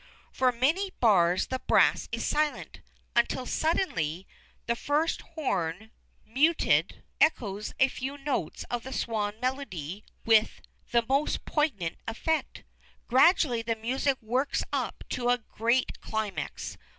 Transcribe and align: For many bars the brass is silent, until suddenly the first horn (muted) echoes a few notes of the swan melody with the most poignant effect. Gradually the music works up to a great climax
For 0.31 0.51
many 0.51 0.89
bars 0.99 1.45
the 1.45 1.59
brass 1.59 2.09
is 2.11 2.25
silent, 2.25 2.79
until 3.15 3.45
suddenly 3.45 4.25
the 4.65 4.75
first 4.75 5.21
horn 5.21 5.91
(muted) 6.25 7.03
echoes 7.21 7.75
a 7.79 7.87
few 7.87 8.17
notes 8.17 8.65
of 8.71 8.81
the 8.81 8.93
swan 8.93 9.39
melody 9.39 10.03
with 10.25 10.59
the 10.89 11.05
most 11.07 11.45
poignant 11.45 11.99
effect. 12.07 12.63
Gradually 13.07 13.61
the 13.61 13.75
music 13.75 14.17
works 14.23 14.63
up 14.73 15.03
to 15.11 15.29
a 15.29 15.37
great 15.37 16.01
climax 16.01 16.79